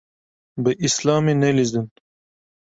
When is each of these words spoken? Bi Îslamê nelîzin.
Bi 0.63 0.71
Îslamê 0.87 1.33
nelîzin. 1.41 1.87